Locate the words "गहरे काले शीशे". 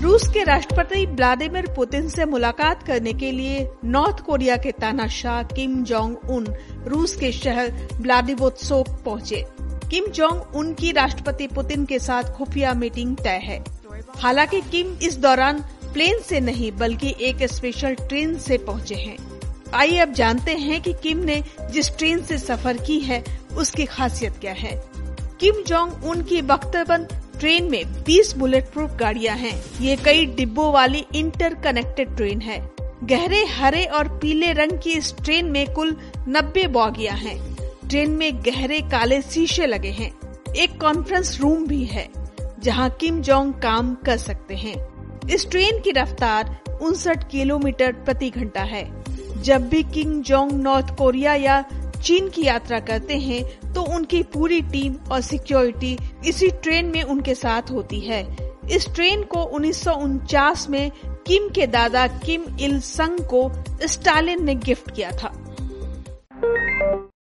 38.40-39.66